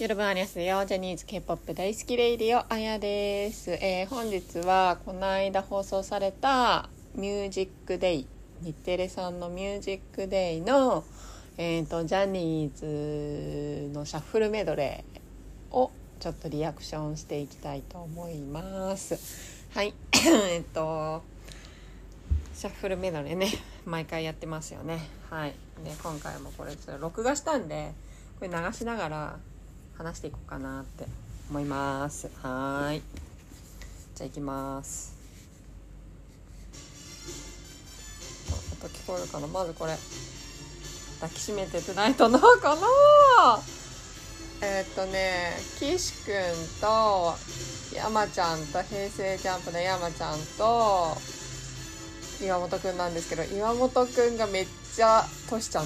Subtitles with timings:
[0.00, 0.82] 여러분 안녕하세요。
[0.86, 3.72] ジャニーズ K-POP 大好き Radio、あやです。
[3.72, 8.26] えー本日はこの間放送された Music Day、
[8.62, 11.04] 日テレさんの Music Day の、
[11.58, 19.18] えー、とジャニーズのシャッフルメドレーをちょっとリアクションしていきたいと思います。
[19.74, 19.92] はい。
[20.24, 21.22] えっと、
[22.54, 23.48] シャッフルメドレーね、
[23.84, 24.98] 毎回やってますよね。
[25.28, 25.50] はい。
[25.84, 27.92] で、今回もこれちょっと録画したんで、
[28.38, 29.38] これ流しながら
[30.00, 31.04] 話していこうかなって
[31.50, 32.30] 思います。
[32.42, 33.02] はーい。
[34.14, 35.14] じゃあ行きます。
[38.82, 39.46] 音聞こえるかな？
[39.46, 39.94] まずこれ。
[41.20, 42.80] 抱きしめてトゥナイトのかな？
[44.62, 46.32] えーっとね、岸くん
[46.80, 47.34] と
[47.94, 51.14] 山ちゃんと平成ジャンプの山ちゃんと
[52.42, 55.84] 岩本くんなんですけど岩本くんがめっちゃトシちゃん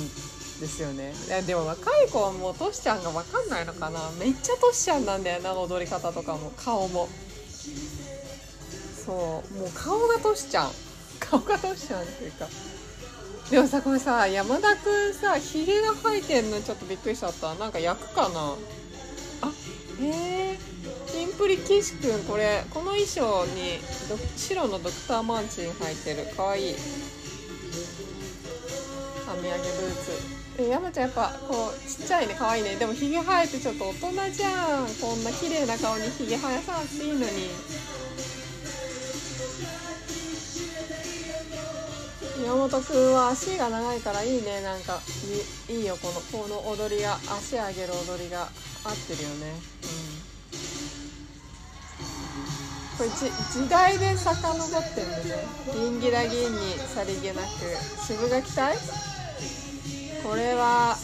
[0.60, 1.12] ですよね。
[1.26, 4.10] いやでも若い子はもうトシちゃんが分かんないのかな？
[4.18, 6.52] めっちゃトシちゃんなんだよな踊り方とかも。
[6.56, 7.08] 顔も。
[9.04, 9.16] そう。
[9.59, 10.70] もう顔がトシちゃん。
[11.18, 12.48] 顔がトシちゃんっていうか。
[13.51, 17.54] でもさこれさ山田くんさひげが生えてんのちょっとびっくりしちゃった。
[17.57, 18.54] なんか役かな？
[19.42, 19.52] あ
[20.01, 20.59] へえ
[21.09, 23.79] キンプリ岸くんこれこの衣装に
[24.36, 26.34] 白のドクターマンチン入ってる。
[26.34, 26.74] かわいい。
[29.26, 30.34] 網上げブーツ。
[30.57, 32.77] え山ちゃんやっぱこうちっちゃいね可愛いね。
[32.77, 34.87] でもひげ生えてちょっと大人じゃん。
[35.01, 37.51] こんな綺麗な顔にひげ生やさなくていいのに。
[42.47, 44.60] 山本くんは足が長いからいいね。
[44.60, 45.01] なんか
[45.69, 45.97] いいいよ。
[46.01, 47.19] このこの踊りが。
[47.37, 48.43] 足上げる踊りが
[48.85, 49.55] 合ってるよね。
[49.82, 50.25] うん。
[52.97, 55.43] これじ時代で遡ってるんでね
[55.75, 57.49] 銀ギラ銀にさりげなく。
[58.07, 58.77] 渋垣隊？
[60.24, 60.96] これは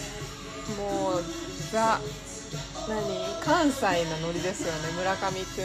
[0.78, 1.22] もう
[1.70, 2.00] ザ
[2.88, 2.98] 何？
[3.44, 4.92] 関西のノリですよね。
[4.96, 5.64] 村上くん。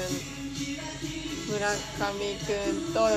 [1.54, 1.78] 村上
[2.36, 2.52] く
[2.90, 3.08] んと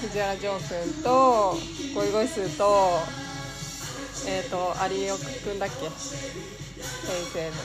[0.00, 1.56] 藤原丈くんと
[1.94, 3.00] ゴイゴイスーと
[4.28, 5.74] えっ、ー、と有岡くんだっけ？
[5.76, 5.90] 平
[7.32, 7.56] 成の。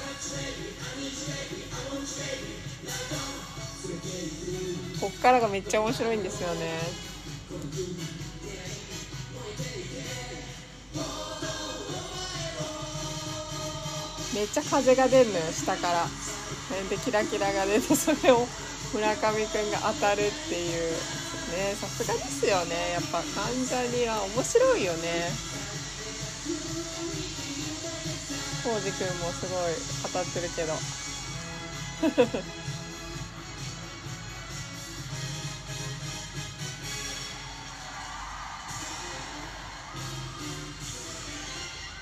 [5.00, 6.80] こっからがめっちゃ面白いんですよね。
[14.36, 16.06] めっちゃ風が出るのよ下から。
[16.90, 18.46] でキラキラが出てそれを
[18.94, 20.92] 村上くんが当たるっていう。
[21.56, 22.92] ねさすがですよね。
[22.92, 25.32] やっぱ関ジャニは面白いよね。
[28.64, 29.74] 浩司くんもすごい
[30.04, 30.74] 当たってるけど。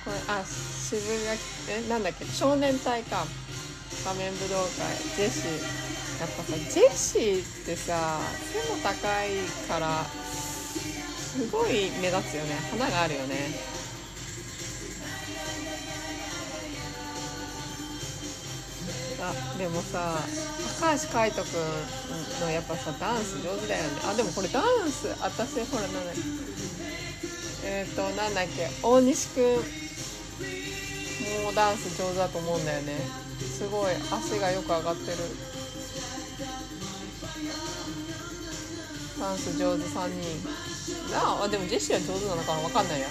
[0.04, 0.44] これあ
[1.00, 1.38] 渋谷
[1.86, 2.24] えなんだっけ？
[2.26, 3.26] 少年隊か。
[4.04, 4.68] 仮面武道会。
[5.16, 5.84] ジェシー。
[6.20, 8.20] やっぱさジェシーってさ
[8.52, 8.94] 背も高
[9.26, 9.30] い
[9.66, 12.54] からすごい目立つよね。
[12.70, 13.74] 花があるよね。
[19.20, 20.18] あでもさ
[20.80, 23.90] 高橋海人くんのやっぱさダンス上手だよね。
[24.06, 26.20] あでもこれダンス私ほらなんだっけ？
[27.66, 28.68] えっ、ー、となんだっけ？
[28.82, 29.83] 大西くん。
[31.42, 32.98] もうダンス上手だと思うんだよね。
[33.40, 35.16] すごい足がよく上がってる。
[39.18, 40.48] ダンス上手3人。
[41.14, 43.08] ああでもジェシーは上手なのかな分かんないや。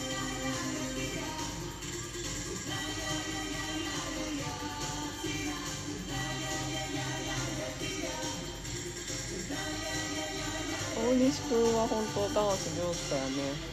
[10.96, 13.73] 大西くんは本当ダンス上手だよね。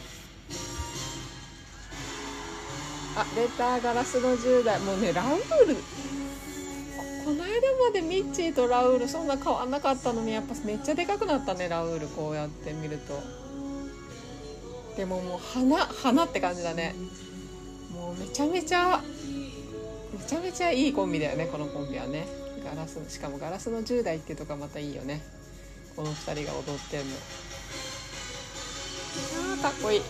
[3.21, 4.79] あレターガラスの10代。
[4.79, 5.75] もうねラウール。
[7.23, 12.07] この間までミッチーとラウールそんな変わんなかったのにやっぱめっちゃでかくなったねラウール。
[12.07, 13.21] こうやって見ると。
[14.97, 16.95] でももう花花って感じだね。
[17.93, 19.01] もうめちゃめちゃ
[20.13, 22.27] めちゃめちゃいいコンビだよねこのコンビはね。
[22.63, 25.21] ガラスしかもガラスの10代っていうとこまたいいよね。
[25.95, 27.15] この2人が踊ってんの。
[29.53, 30.01] あーかっこいい。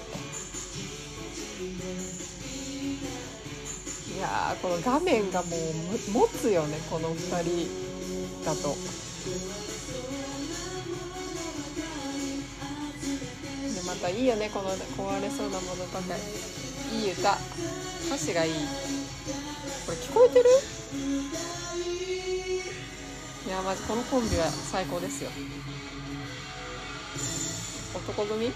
[4.56, 5.62] この画面がもう
[6.12, 7.68] 持つよねこの2人
[8.46, 8.76] だと。
[13.74, 16.16] でまたいいよねこの壊れそうなものばか。
[16.94, 17.38] いい歌。
[18.08, 18.54] 歌詞がいい。
[19.86, 20.46] これ聞こえてる？
[23.48, 25.30] いやまずこのコンビは最高ですよ。
[27.96, 28.52] 男組？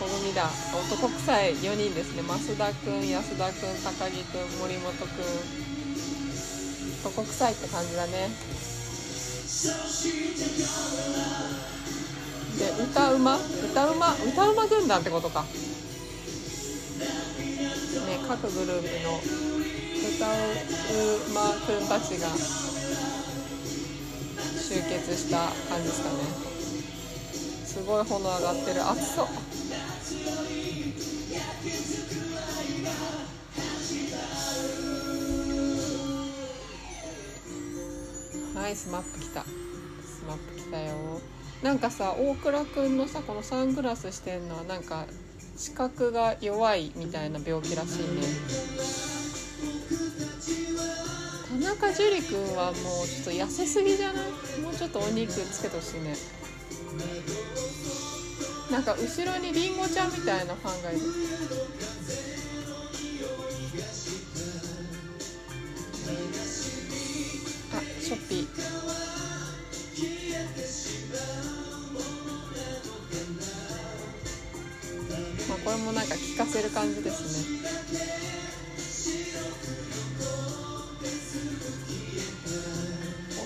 [0.00, 2.22] 男組だ男臭い4人ですね。
[2.22, 5.06] 増田くん安田くん高木くん森本くん。
[7.04, 8.28] 男臭いって感じだね。
[12.58, 13.36] で歌うま？
[13.36, 14.14] 歌うま？
[14.14, 15.42] 歌うま軍団ってことか。
[15.42, 15.48] ね
[18.28, 19.20] 各グループの
[20.16, 20.34] 歌う
[21.32, 22.28] まくんたちが
[24.58, 26.16] 集結した感じですかね。
[27.64, 28.82] すごい炎上がってる。
[28.90, 29.28] 熱そう。
[38.64, 39.42] はいスマップ来た。
[39.42, 40.94] スマップ来たよ。
[41.62, 45.04] なんかさ大倉くんのさこのサングラスしてんのはなんか
[45.54, 48.22] 視覚が弱いみたいな病気らしいね。
[51.50, 54.60] 田中樹くんはもうちょっと痩せすぎじゃない？
[54.62, 56.14] もうちょっとお肉つけてほしいね。
[58.72, 61.00] なんか後ろにりんごちゃんみたいなファンがいる。
[75.64, 77.60] これもなんか聞かせる感じですね。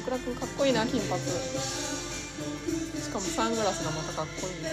[0.00, 1.20] 大倉君かっこいいな金髪。
[1.20, 4.62] しかもサングラスがまたかっこいい。
[4.64, 4.72] ね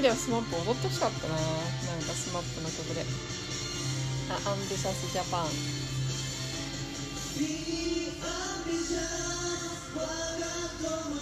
[0.00, 1.34] きればスマップ踊ってほしかったな。
[1.34, 1.46] なんか
[2.16, 3.04] スマップの曲で。
[4.30, 5.46] あ AMBITIOUS JAPAN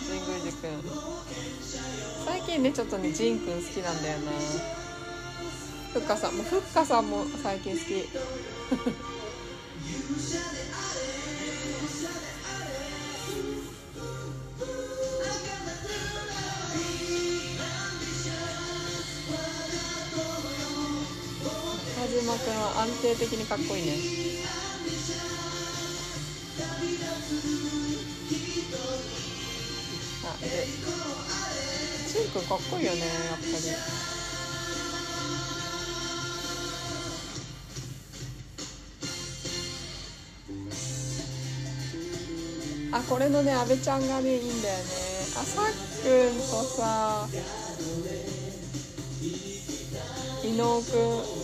[0.06, 0.84] 神宮寺くん
[2.26, 4.30] 最近ねちょっとねジンくん好きなんだよな。
[5.94, 8.08] ふっかさんもふっかさんも最近好き。
[22.38, 23.92] くんは安定的にかっこいいね。
[30.24, 30.66] あで
[32.08, 33.52] しんくんかっこいいよねやっぱり。
[42.90, 44.84] あこれのね阿部ちゃんがねいいんだよね。
[45.36, 47.28] あさっくんとさ
[50.58, 50.86] 野尾く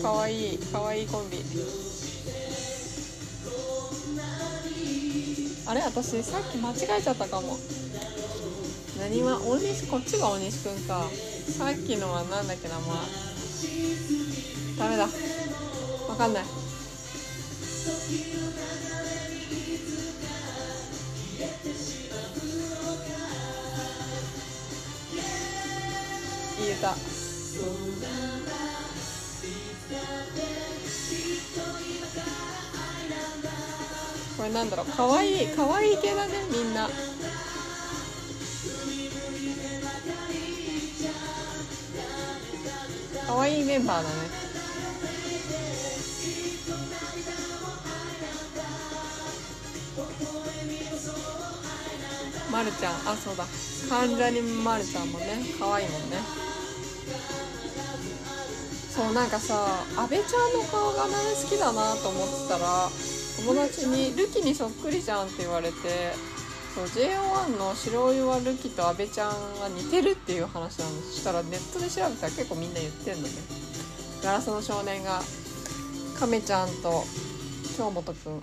[0.00, 1.38] んかわいいかわいいコンビ。
[5.66, 7.56] あれ私さっき間違えちゃったかも。
[8.98, 11.04] 何は大西こっちが大西くんか。
[11.56, 13.06] さっきのはなんだっけなまあ
[14.80, 15.04] ダメだ。
[15.04, 16.44] わかんない。
[26.64, 26.96] いい歌
[34.36, 34.86] これなんだろう。
[34.86, 36.88] かわいいかわいい系だねみんな。
[43.26, 44.14] かわいいメンバーだね。
[52.50, 52.94] まるちゃん。
[53.08, 53.44] あそうだ。
[53.88, 56.53] 関ジャニまるちゃんもね可愛いもんね。
[59.04, 62.88] そうなんかさ阿部ちゃんの顔がね好きだなと思ってたら
[63.36, 66.14] 友達に「ルキにそっくりじゃん」って言われて
[66.74, 69.30] そう JO1 の白湯はルキと阿部ちゃん
[69.60, 73.34] が似てるっていう話なんしたらネットで調べたら結構みんな言ってんのね。
[74.22, 75.22] ガラスの少年が
[76.18, 77.04] 亀ちゃんと
[77.76, 78.42] 京本くん。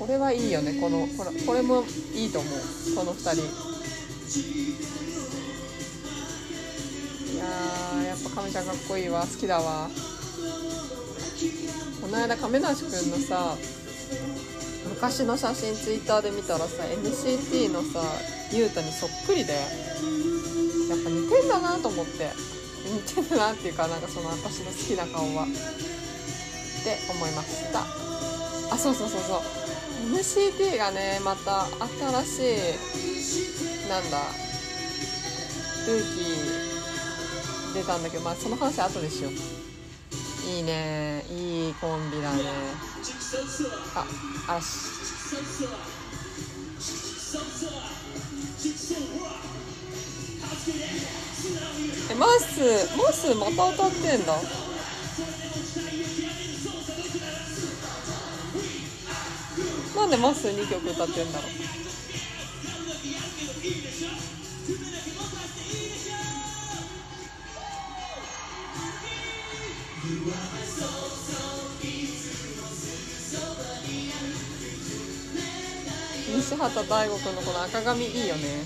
[0.00, 0.80] これはいいよね。
[0.80, 2.52] このほらこれもいいと思う。
[2.96, 5.07] この2人。
[8.02, 9.22] ーやっぱ亀ちゃんかっこいいわ。
[9.22, 9.88] 好きだわ。
[12.00, 13.56] この間亀梨くんのさ
[14.88, 18.00] 昔の写真ツイッターで見たらさ NCT のさ
[18.52, 19.58] ゆうたにそっくりでや
[20.96, 22.30] っぱ似てんだなと思って。
[22.88, 25.44] 似てんだなっていうかなんかその私の好きな顔は。
[25.44, 25.46] っ
[26.84, 27.80] て思いました。
[28.72, 29.40] あそうそうそうそう。
[30.16, 31.76] NCT がねまた新
[32.24, 32.40] し
[33.86, 34.18] いなんだ
[35.86, 36.67] ルーキー
[37.74, 39.32] 出たんだけどまあその話後でしよう。
[40.50, 41.24] いいね。
[41.30, 42.42] いいコンビだね。
[43.94, 44.04] あ
[44.48, 44.98] 嵐。
[52.10, 54.34] えマッスマッスまた歌ってんだ？
[59.96, 61.50] なんでまっすー2曲歌ってんだろう？
[76.40, 78.64] 西畑大吾君のこの赤髪いいよね。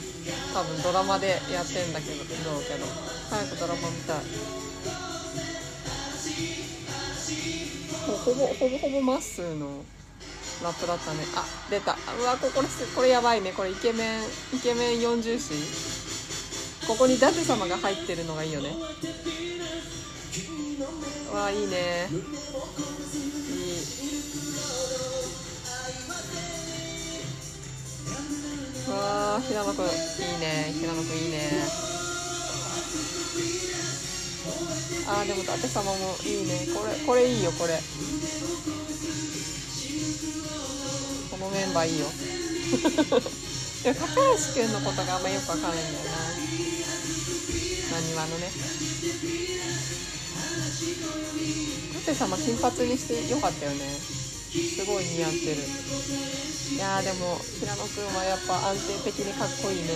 [0.55, 2.87] 多分ドラマでやってんだけどどうけど
[3.31, 4.17] 早くドラマ見たい。
[8.25, 9.85] ほぼほぼほぼまっすーの
[10.63, 11.25] ラップだったね。
[11.37, 11.93] あ出た。
[12.21, 13.53] うわこれこれやばいね。
[13.53, 18.75] これイケメンイケメン40子ここに舘様が入ってるのがいいよね。
[21.33, 22.09] わあいいね。
[22.11, 22.21] いい。
[28.91, 29.91] わあ平野くんいい
[30.41, 30.73] ね。
[30.79, 31.93] 平野くんいいね。
[35.09, 36.67] あーでも伊達様もいいね。
[36.75, 37.81] これこれいいよこれ。
[41.31, 42.07] このメンバーいいよ。
[43.85, 46.13] いや高橋くんのことがあんまよくわかんないんだよな。
[47.93, 48.51] なにわのね。
[52.05, 53.79] 舘様金髪にしてよかったよね。
[54.53, 55.63] すごい似合ってる。
[55.63, 59.89] いやーでも平野くんはやっぱ安定的にかっこいいね。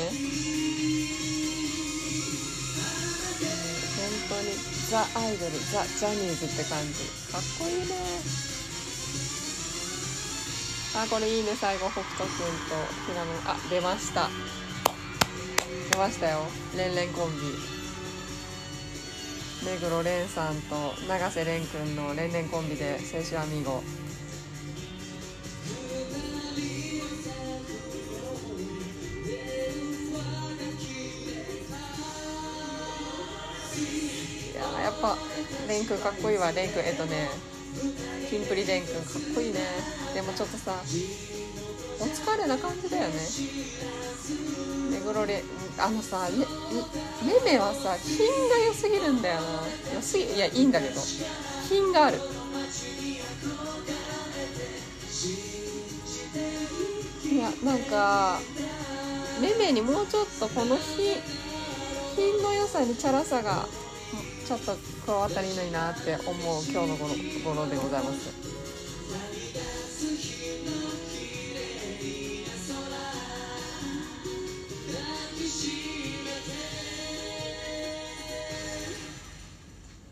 [4.28, 4.54] 本当に
[4.88, 7.04] ザ・アイドルザ・ジャニーズって感じ。
[7.32, 7.94] かっこいいね。
[10.96, 12.36] あこれいいね最後北斗くん
[12.70, 13.28] と平野。
[13.44, 14.30] あ出ました。
[15.90, 16.46] 出ましたよ。
[16.76, 17.75] レンレンコンビ。
[19.64, 23.82] 目黒蓮さんと永瀬廉くんの連々コンビで青春アミーゴ。
[34.52, 35.16] いややっぱ
[35.66, 36.48] 蓮くんかっこいいわ。
[36.48, 37.28] 蓮くんえっとね
[38.30, 39.60] キンプリ蓮くんかっこいいね。
[40.14, 40.80] でもちょっとさ
[41.98, 43.14] お疲れな感じだよね。
[45.06, 45.44] 目黒レ
[45.78, 46.28] あのさ
[47.22, 49.94] めめめはさ品が良すぎるんだよな。
[49.94, 51.00] 良すぎいやいいんだけど。
[51.68, 52.18] 品がある。
[57.24, 58.40] いやなんか
[59.40, 61.16] めめにもうちょっとこの品
[62.16, 63.66] 品の良さにチャラさが
[64.46, 66.34] ちょっと加わったらいいのになって思う
[66.64, 68.55] 今日のこのところでございます。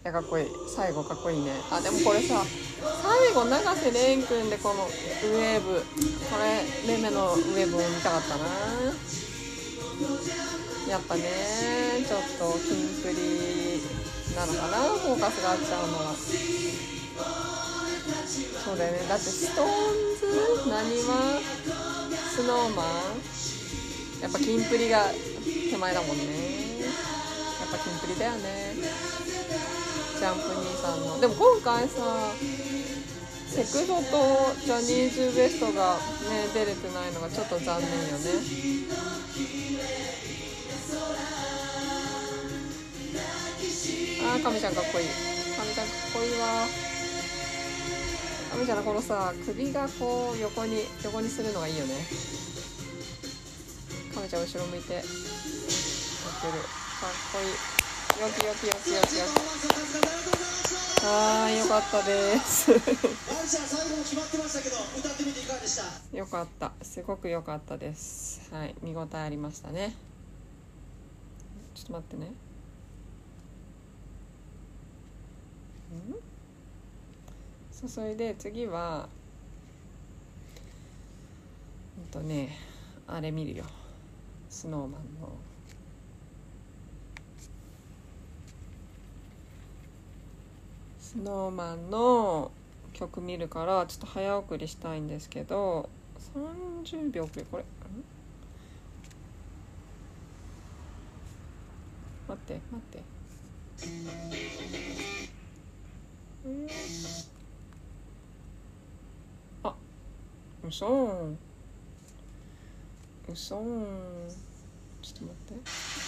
[0.04, 0.46] やかっこいい。
[0.68, 1.50] 最後かっこいいね。
[1.70, 2.44] あでもこれさ
[3.02, 5.80] 最後永瀬廉君でこのウェーブ。
[5.80, 5.84] こ
[6.36, 8.44] れレメのウェーブを見たかったな。
[10.90, 11.22] やっぱね
[12.06, 13.80] ちょっとキンプリ
[14.36, 14.76] なのかな。
[14.92, 16.14] フォーカスが合っちゃうのは。
[18.62, 19.08] そうだよね。
[19.08, 19.68] だってストーン
[20.20, 21.40] ズなにわ
[22.28, 22.86] スノーマン。
[24.20, 25.06] やっぱキンプリが
[25.70, 26.24] 手前だもんね。
[26.82, 26.90] や
[27.66, 28.74] っぱキンプリだよね。
[30.24, 31.20] ャンプ兄さんの。
[31.20, 32.32] でも今回さ
[33.48, 34.02] セクゾと
[34.64, 35.96] ジャニーズ WEST が
[36.30, 38.30] ね出れてないのがちょっと残念よね。
[44.26, 45.06] あーかみちゃんかっこいい。
[45.06, 45.12] か
[45.62, 46.66] みちゃんかっこいいわ。
[48.50, 51.94] かみちゃんのこのさ首がこう横に横にするのがいいよね。
[54.14, 54.94] かみちゃん後ろ向いて。
[54.94, 57.42] やってるかっこい
[57.80, 57.83] い。
[58.14, 62.70] よきよきよきよきよきはーいよかったです。
[66.16, 66.72] よかった。
[66.80, 68.54] すごく良かったです。
[68.54, 69.96] はい見応えありましたね。
[71.74, 72.26] ちょっと待ってね。
[72.26, 72.30] ん？
[77.72, 79.08] そうそれで次は
[81.98, 82.56] うんとね
[83.08, 83.64] あれ見るよ。
[84.48, 85.32] スノーマンの
[91.14, 92.50] スノーマンの
[92.92, 95.88] 曲見るからちょっと早送りしたいんですけど
[96.34, 97.64] 30秒遅れこれ？
[102.26, 103.02] 待って待って。
[106.44, 106.66] うん
[109.62, 109.74] あ
[110.66, 111.38] うそん
[113.28, 114.28] うそん
[115.02, 116.03] ちょっと待って。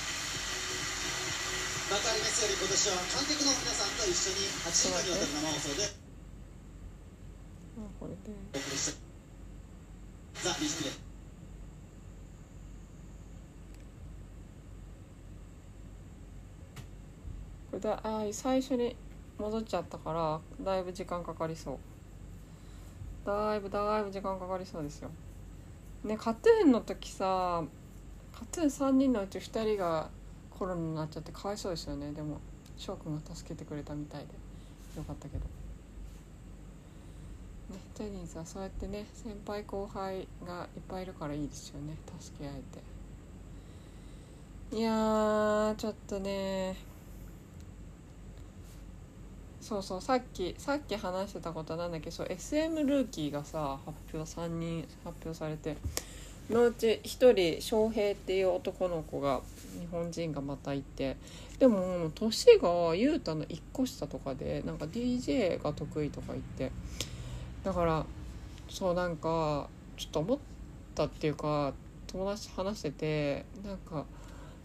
[1.89, 5.87] 幕張メッセより今年は観客の皆さんと一緒に8時間にわたる生放送で。
[7.79, 8.19] あこれで。
[8.55, 8.99] お送りして
[10.43, 10.91] ザ・リスクで
[17.71, 18.97] これだあー最初に
[19.39, 21.79] 戻っちゃったからだいぶ時間かかりそう。
[23.25, 25.11] だいぶだいぶ時間かかりそうですよ。
[26.03, 27.63] ねカトゥーンの時さ
[28.35, 30.11] カトゥーン3人のうち2人が
[30.59, 32.13] コロナになっちゃってかわいそうですよね。
[32.13, 32.39] でも
[32.77, 34.27] 翔くんが助けてくれたみたいで。
[34.97, 35.45] よかったけど。
[35.45, 35.51] ね
[37.95, 41.97] ジャニーズはそうやってね先輩後輩がいっぱいいるからいいですよね。
[42.19, 42.63] 助け合え
[44.71, 44.79] て。
[44.79, 46.77] いやーちょっとね。
[49.61, 55.77] そうそうさっきさっき話してたことなんだっけそう SM ルーキーがさ発表3人発表されて
[56.51, 59.41] のうち1人翔平っていう男の子が
[59.81, 61.17] 日本人がまたいて
[61.59, 66.71] でも年が雄太の1個下とかでなんか DJ が得意とか言って
[67.65, 68.07] だから
[68.69, 70.39] そうなんかちょっと思っ
[70.95, 71.73] たっていうか
[72.07, 74.05] 友達話しててなんか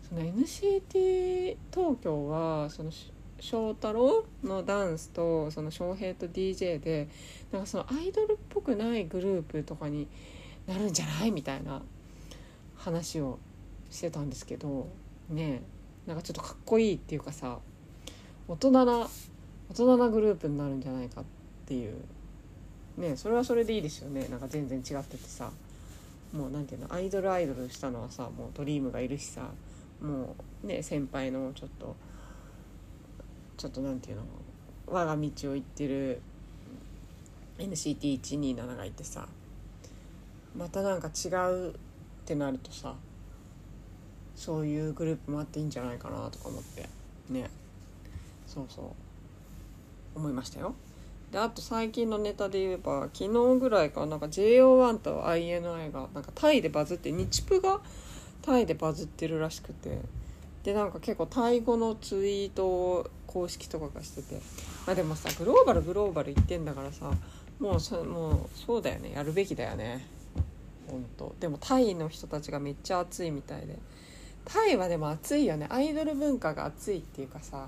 [0.08, 2.92] その NCT 東京はその
[3.40, 7.10] 翔太郎のダンスとその翔平と DJ で
[7.52, 10.08] なんかそのアイドルっぽくないグループとかに
[10.68, 11.32] なるんじゃない？
[11.32, 11.82] みたいな
[12.78, 13.40] 話を
[13.90, 14.88] してたんですけど
[15.30, 15.62] ね
[16.08, 17.60] なんかちょっとかっこいいっていうかさ
[18.48, 21.24] 大人な大人なグループになるんじゃないかっ
[21.66, 21.96] ていう。
[22.98, 24.28] ねそれはそれでいいですよね。
[24.30, 25.52] なんか全然違っててさ。
[26.34, 29.50] もうなんていうのアイドルアイドルしたのはさもうドリームがいるしさ
[30.02, 31.94] もうね先輩のちょっと
[33.58, 34.24] ちょっとなんていうの
[34.88, 36.22] 我が道を行ってる
[37.60, 39.28] NCT127 がいてさ
[40.58, 41.74] またなんか違うっ
[42.26, 42.96] てなるとさ
[44.36, 46.90] そういうグループもあっていいんじゃないかなとか思って。
[47.30, 47.50] ね。
[48.48, 48.86] そうそう。
[50.16, 50.74] 思いましたよ。
[51.32, 57.80] であと最近のネタで言えば昨日ぐらいかなんか JO1 と INI がなんかタイでバズって日プが
[58.42, 60.00] タイでバズってるらしくて。
[60.64, 64.36] でなんか結構タイ語のツイートを公式とかがしてて。
[64.86, 67.12] まあでもさグローバルグローバル言ってんだからさ
[67.60, 69.12] もうそもうそうだよね。
[69.14, 70.06] やるべきだよね。
[70.92, 71.36] 本当。
[71.40, 73.80] でもタイの人たちがめっちゃ熱いみたいで。
[74.46, 75.66] タイはでも熱いよね。
[75.70, 77.68] アイドル文化が熱いっていうかさ。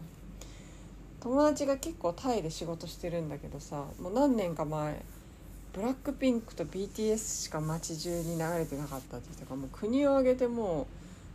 [1.23, 5.01] 友達が結構タイで仕事してるんだけどさもう何年か前
[5.71, 10.86] ブラックピンクと BTS しか街中に流れてなかったって人がもう国を挙げても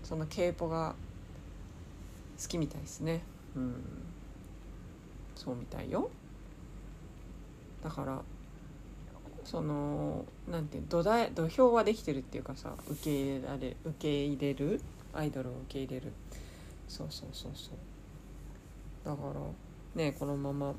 [0.05, 0.95] うその k p o が
[2.41, 3.23] 好きみたいですね。
[3.57, 3.75] うん。
[5.35, 6.11] そうみたいよ。
[7.83, 8.23] だから
[9.51, 14.79] そのなんていう土台土俵はできてるっていうかさ受け入れられ受け入れる
[15.15, 16.13] アイドルを受け入れる。
[16.87, 17.75] そうそうそうそう。
[19.07, 19.41] だから
[20.03, 20.75] ねこのまま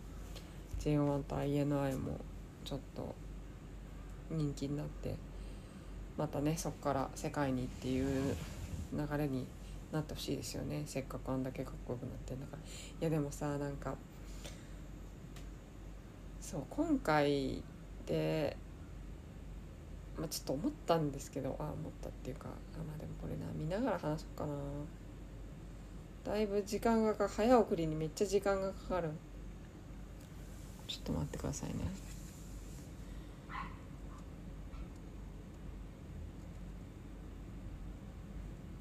[0.82, 2.20] JO1 と INI も
[2.64, 3.16] ちょっと
[4.30, 5.16] 人気になって
[6.16, 8.36] またねそこから世界にっていう
[8.94, 9.48] 流れに
[9.92, 10.84] なってほしいですよね。
[10.86, 12.60] せっかくあんだけかっこよくなってんだから。
[12.62, 12.64] い
[13.04, 13.96] やでもさなんか
[16.40, 17.64] そう今回
[18.10, 18.58] で、
[20.18, 24.54] まあ、ちょっと思ったんですけどあ思ったっていうかあまあでもこれな見ながら話そうかな。
[26.26, 29.12] だいぶ時間がか早送りにめっちゃ時間がかかる。
[30.88, 31.76] ちょっと待ってくださいね。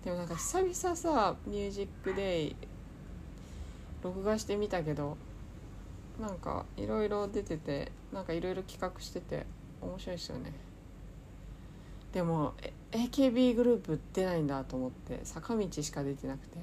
[0.05, 2.57] でもなんか久々さ「ミュージックデイ」
[4.03, 5.19] 録画してみたけど
[6.21, 9.47] なんかいろいろ出ててなんかいろいろ企画してて
[9.81, 10.53] 面白いですよね。
[12.13, 12.55] でも
[12.91, 16.59] AKB グループ出ないんだと思って坂道しか出てなくて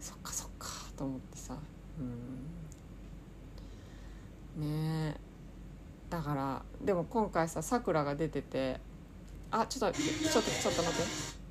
[0.00, 1.56] そっかそっかと思ってさ。
[4.56, 4.62] うん。
[4.62, 5.20] ねえ。
[6.10, 8.80] だからでも今回ささくらが出てて
[9.50, 11.41] あちょっとちょっとちょっと待って。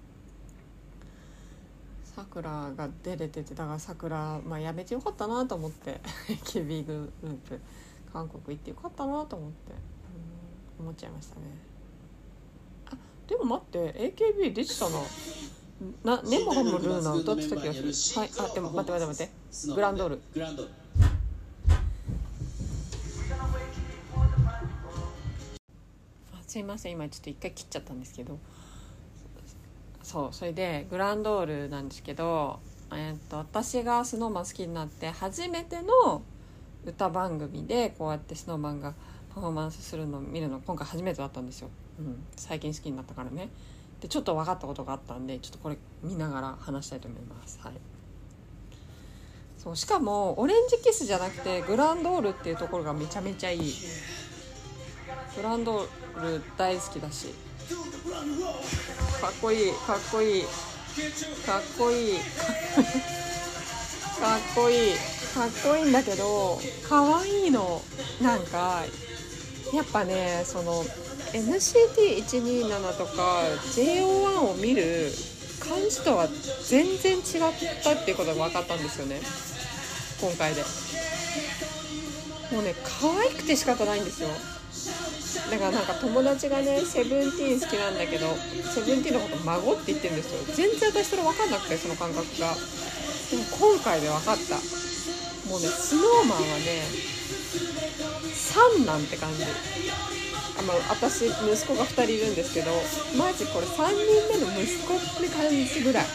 [2.21, 5.99] さくらが出れててだからさくらまあやめてよかったなと思って
[6.45, 7.60] AKB グループ
[8.13, 9.73] 韓国行ってよかったなと思って
[10.79, 11.41] うん思っちゃいましたね。
[12.91, 18.21] あでも待って AKB 出てたななネモハムルーナ歌ってた気がする。
[18.21, 19.27] はいあでも待って待って待っ
[19.67, 19.73] て。
[19.73, 20.21] グランドール。
[20.34, 20.71] グランドール
[26.47, 28.38] すいません今ちょっと一回切っちゃったんですけど。
[30.04, 32.60] そうそれでグランドールなんですけど、
[32.92, 36.22] えー、っと私が SnowMan 好きになって初めての
[36.86, 38.94] 歌番組でこうやって SnowMan が
[39.34, 43.50] パフォーマンスするのを見るの今回初めてだったんですよ、うん、最近好きになったからね。
[44.02, 47.60] でちょっと分かったことがあったんでちょっとこれ見ながら話したいと思います。
[47.62, 47.74] はい。
[49.58, 53.74] そうしかもオレンジキスじゃなくてグランドールっていうところがめちゃめちゃいい。
[55.36, 57.28] グランドール大好きだし。
[59.21, 62.17] かっこいいかっこいいかっこいい
[64.19, 64.95] かっこいい
[65.34, 67.84] かっこいいんだけど可愛いの
[68.19, 68.84] なんか
[69.71, 70.84] やっぱねその
[71.34, 73.43] NCT127 とか
[73.75, 75.13] JO1 を見る
[75.60, 76.27] 感じとは
[76.67, 77.23] 全然違っ
[77.84, 79.21] たっていうことが分かったんですよね。
[80.19, 80.63] 今回で。
[82.51, 84.29] もうね可愛くて仕方ないんですよ。
[85.50, 88.28] だからなんか友達がねセブンティーン好きなんだけど
[88.74, 90.56] セブンティーンのこと孫って言ってるんですよ。
[90.56, 92.56] 全然私それ分かんなくてその感覚が。
[93.32, 94.56] でも今回で分かった。
[95.50, 96.84] もうねスノーマンはね
[98.34, 99.44] 三男って感じ。
[99.44, 102.72] あま私息子が2人いるんですけど
[103.17, 106.06] マジこれ3人目の息子って感じぐらい。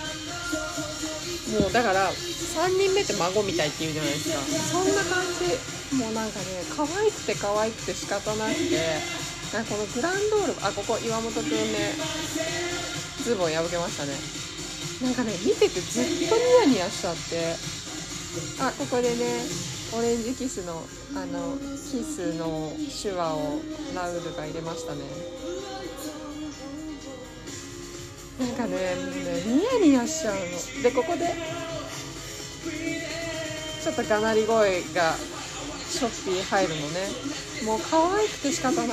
[1.60, 4.40] もうだから3人目って孫みたいって言うじゃないですか。
[4.72, 5.96] そんな感じ。
[5.96, 8.80] もうなんかね可愛くて可愛くて仕方なくて
[9.54, 11.94] なんかこのグランドールあここ岩本くんね
[13.22, 14.12] ズボン破けましたね。
[15.02, 17.54] なんかね見ててずっとニヤニヤしちゃって。
[18.60, 19.46] あここでね
[19.96, 20.82] オレンジキスの
[21.14, 22.72] あのキスの
[23.02, 23.60] 手話を
[23.94, 25.00] ラウールが入れましたね。
[28.38, 31.34] なんかねもうねニヤニヤしちゃうのでここで
[33.82, 35.14] ちょっとがなり声が
[35.88, 37.08] ショッピー入るのね。
[37.64, 38.82] もう可愛くて仕方な。
[38.84, 38.88] い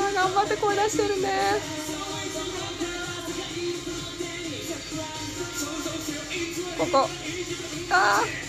[0.00, 1.28] あ頑張って声出してるね。
[6.76, 7.08] ここ。
[7.90, 8.47] あー。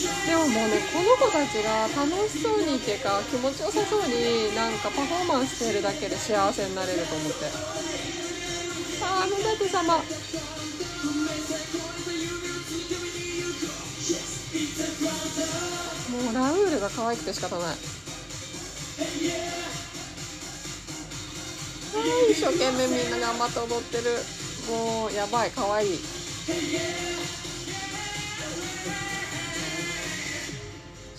[0.00, 7.44] でももうねこの子たちが楽しそうにっていうか気持ちよさそうになんかパフォーマンスしてるだけで幸せになれると思って。
[9.02, 9.96] ああ野舘様。
[9.96, 10.02] も
[16.30, 17.68] うラウールが可愛くて仕方ない。
[17.68, 17.74] は
[22.16, 24.04] い一生懸命みんな頑張って踊ってる。
[24.68, 25.98] もうやばい可愛い。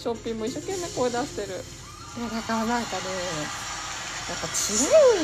[0.01, 1.47] ショッピンも一生懸命声出してる。
[1.49, 1.51] い
[2.23, 3.03] やだからなんかね
[4.29, 4.49] やっぱ違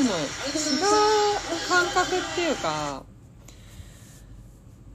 [0.02, 0.88] うの違う
[1.68, 3.04] 感覚っていうか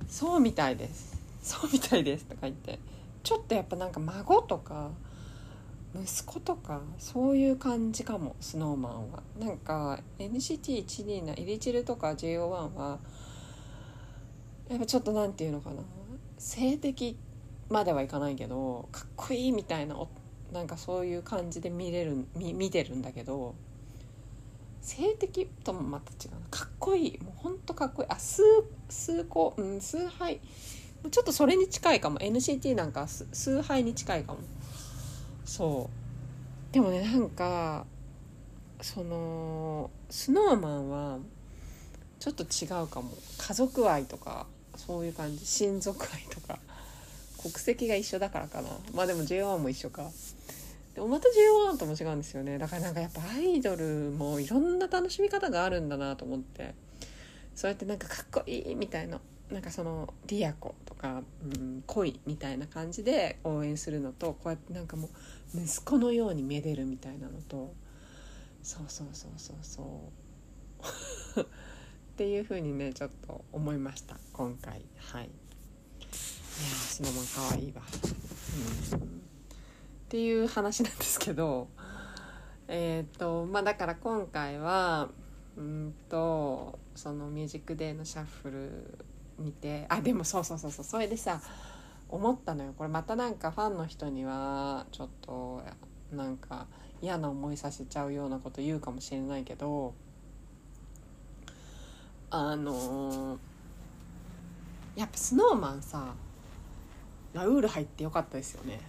[0.08, 1.20] そうみたいです。
[1.42, 2.78] そうみたいですとか言って。
[3.24, 4.90] ちょっとやっぱなんか孫とか
[5.94, 9.22] 息子とかそういう感じかもスノーマンは。
[9.40, 13.00] なんか NCT127 のイリチルとか JO1 は
[14.68, 15.82] やっぱちょっとなんていうのかな。
[16.38, 17.18] 性的
[17.72, 19.96] まではいかないけどかっこいいみたいな
[20.52, 23.54] なんかそういう感じで見れる見見てるんだけど
[24.82, 27.18] 性的ともまた違うかっこいい。
[27.22, 28.08] もうほんとかっこいい。
[28.10, 28.42] あ数
[28.88, 30.40] 数個うん数杯。
[31.10, 32.18] ちょっとそれに近いかも。
[32.18, 34.40] NCT なんか数数杯に近いかも。
[35.44, 35.88] そ
[36.70, 36.74] う。
[36.74, 37.86] でもねなんか
[38.80, 41.18] そのスノーマンは
[42.18, 43.12] ちょっと違うかも。
[43.38, 45.46] 家族愛とかそういう感じ。
[45.46, 46.58] 親族愛とか。
[47.42, 48.68] 国籍が一緒だからかな。
[48.94, 50.10] まあでも J1 も一緒か。
[50.94, 52.58] でもまた J1 とも違うんですよね。
[52.58, 56.74] だからなんかやっぱアイドルもいろんな楽しみ方があるんだなと思って。
[57.54, 59.20] そうやってなんかかっこいいみたいな。
[59.50, 65.10] なんかそのリアコとか、うん、恋みたいな感じで応援するのとこうやってなんかも
[65.54, 67.74] う息子のようにめでるみたいなのと。
[68.62, 70.10] そうそうそうそうそ
[71.36, 71.40] う。
[71.42, 71.44] っ
[72.16, 74.18] ていう風にねちょっと思いました。
[74.32, 74.82] 今回。
[74.96, 75.30] はい。
[76.60, 77.82] いやスノーマンかわいいわ、
[78.92, 79.00] うん、っ
[80.08, 81.68] ていう話なんですけど
[82.68, 85.08] えっ、とまあだから今回は
[85.56, 88.98] うんとその「ミュージックデー」のシャッフル
[89.38, 91.40] 見てあでもそうそうそうそうそれでさ
[92.08, 92.74] 思ったのよ。
[92.76, 95.62] これまたなんかファンの人にはちょっと
[96.12, 96.66] なんか
[97.00, 99.94] 嫌な思いさせちゃうようなこと言うかもしれないけど
[102.30, 103.38] あのー
[104.94, 106.14] やっぱスノーマンさ
[107.34, 108.80] ラウール入ってよかったですよね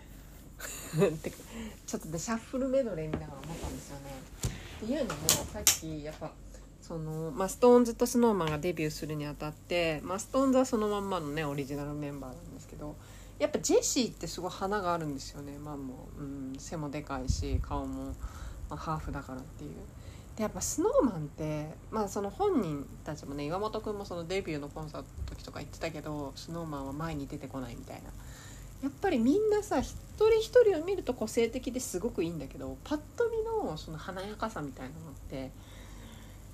[1.86, 4.12] ちょっとねシャッフルメドレー見ながら思ったんですよね。
[4.84, 6.32] っていうのもさっきやっぱ
[6.82, 12.96] その、まあ、ストーンズとスノーマンがデビューするにあたって、まあ、ストーンズはそのまんまのねオリジナルメンバーなんですけど
[13.40, 18.06] やっぱジェシーってすごい華があるんですよね、まあもううん、背もでかいし顔も、
[18.70, 19.72] まあ、ハーフだからっていう。
[20.36, 28.10] でやっぱスノーマンって、まあ、その本人たちもね岩本君もそのデビューのコンサートの時とか言ってたけどスノーマンは前に出てこないみたいな
[28.84, 35.52] やっぱりみんなさ一人一人を見ると個性的ですごくいいんだけどパッと見のその華やかさみたいなのって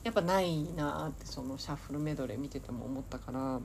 [0.04, 3.60] やっぱないなってそのシャッフルメドレー見てても思ったから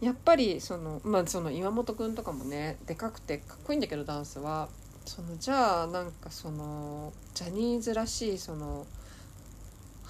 [0.00, 4.70] やっぱりそのまあその岩本君とかもねでかくてかっこいいんだけどダンスは
[5.04, 8.86] そのじゃあなんかそのジャニーズらしいその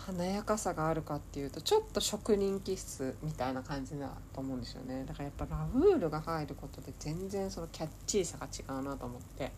[0.07, 5.05] 華やかさがあるかっていうとちょっと職人気質みたいな感じだと思うんですよね。
[5.07, 9.53] だからやっぱラウールが入ることで全然そのキャッチーさが違うなと思って。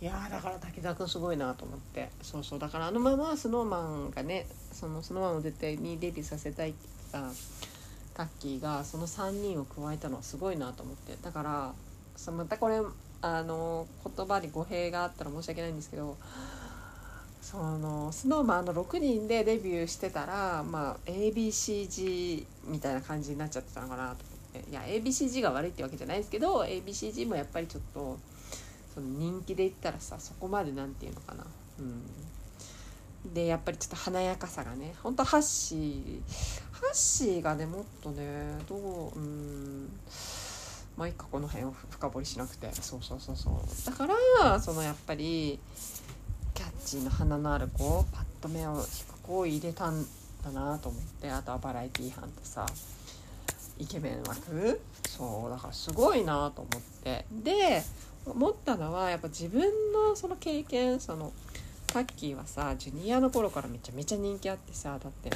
[0.00, 2.10] いやだから滝沢君すごいなと思って。
[2.22, 2.58] そうそう。
[2.58, 6.78] だからあのまま SnowMan がねその SnowMan を絶対にデビューさせたいって
[7.12, 7.36] 言って
[8.14, 11.16] たタッキーがその3人を加えたのはすごいなと思って。
[11.22, 11.74] だから
[12.16, 12.80] そまたこれ
[13.22, 16.16] あの言葉に語弊があったら申し訳ないんですけど
[17.46, 24.70] その SnowMan の6人でデビューしてたら、まあ、ABCG みたいな感じになっちゃってたのかなと思って。
[24.70, 28.18] いや ABCG が悪いってわけじゃないですけど ABCG もやっぱりちょっと
[28.92, 31.46] その人気で言ったらさそこまでなんていうのかな。
[31.78, 36.20] うん、でやっぱりちょっと華やかさがねほんとハッシー
[36.72, 39.88] ハッシーがねもっとねどううん。
[40.96, 42.72] まあいいかこの辺を深掘りしなくて。
[42.72, 43.86] そうそうそうそう。
[43.86, 44.08] だか
[44.42, 45.60] らそのやっぱり
[46.86, 50.06] チーな花のある子パッと目を引く子を入れたん
[50.44, 52.64] だなと思ってあとはバラエティー班とさ
[53.78, 54.80] イケメン枠。
[55.08, 57.26] そうだからすごいなと思って。
[57.30, 57.82] で
[58.24, 61.32] 思ったのはやっぱ自分のその経験その
[61.88, 65.30] タッキーはさジュニアの頃からめちゃめちゃ人気あってさだって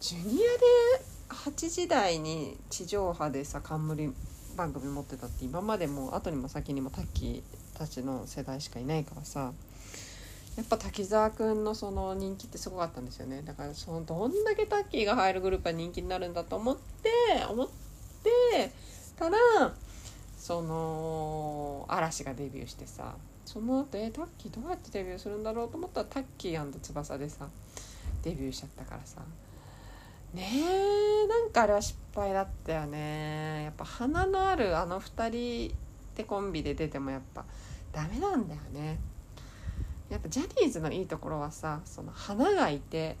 [0.00, 4.12] ジュニアで8時台に地上波でさ冠
[4.56, 9.52] 番組持ってたって今までも後にも先にもタッキーたちの世代しかいないからさ
[10.56, 13.42] やっぱ滝沢くんのその人気ってすごかったんですよね。
[13.42, 17.10] だからそのどんだけタッキーが入るグループは人気になるんだと思って
[17.48, 17.68] 思っ
[18.22, 18.72] て
[19.18, 19.36] たら
[20.38, 23.14] その嵐がデビューしてさ
[23.44, 27.48] その後えタッキーどうやってデビューするんだろうと思ったらタッキー翼でさ
[28.22, 29.20] デビューしちゃったからさ。
[30.34, 33.64] ねえなんかあれは失敗だったよね。
[33.64, 35.28] やっぱ花のあるあの2
[35.68, 35.74] 人
[36.14, 37.44] でコンビで出てもやっぱ
[37.92, 38.98] ダメなんだよね。
[40.10, 43.16] やっぱジャニーズのいいところはさその花がいて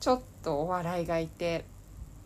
[0.00, 1.64] ちょっとお笑いがいて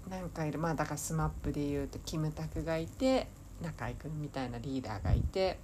[0.08, 3.26] なんかいるまあだから SMAP でいうとキムタクがいて
[3.62, 5.58] 中居君みたいなリーダーがいて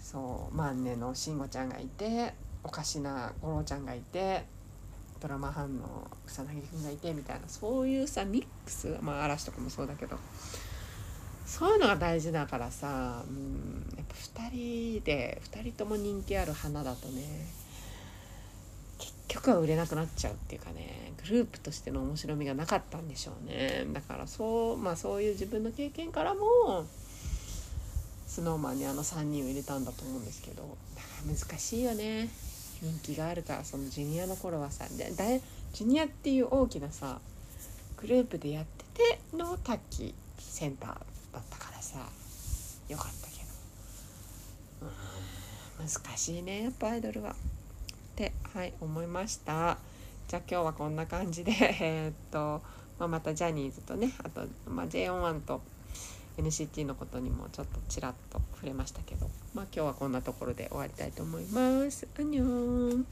[0.00, 4.44] そう万年の慎吾ちゃんがいておかしな五郎ちゃんがいて
[5.20, 10.16] ドラマ班の草薙君がいてみたいなそういうさミックスまあ嵐とかもそうだけど
[11.46, 14.50] そういうのが大事だからさ、うん、やっぱ2
[14.96, 17.22] 人で2人とも人気ある花だとね
[18.98, 23.86] 結局は売れなくなっちゃうっていうかねグループとしての面白みがなかったんでしょうね。
[23.92, 26.86] だからそうまあそういう自分の経験からも
[28.28, 30.76] SnowMan にあの3人を入れたんだと思うんですけど
[31.26, 32.28] 難しいよね。
[32.80, 35.24] 人気があるからそのジュニアの頃はさでだ
[35.72, 37.20] ジュニアっていう大きなさ
[37.96, 41.11] グループでやっててのタッキーセンター。
[41.32, 41.98] だったからさ
[42.88, 44.90] よかったけど。
[45.82, 47.32] 難しいねやっぱアイドルは。
[47.32, 47.34] っ
[48.14, 49.78] てはい思いました。
[50.28, 52.62] じゃあ今日はこんな感じで え、っと、
[52.98, 55.60] まあ、またジャニーズとねあと、まあ、JO1 と
[56.38, 62.06] NCT のことにもちょっとちらっと触れましたけど、まあ、今日はこんなところで終わりたいと思います。
[62.18, 63.06] アンニョン。